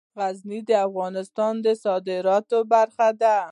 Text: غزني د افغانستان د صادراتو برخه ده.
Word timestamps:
غزني 0.17 0.59
د 0.69 0.71
افغانستان 0.87 1.53
د 1.65 1.67
صادراتو 1.83 2.59
برخه 2.71 3.09
ده. 3.21 3.37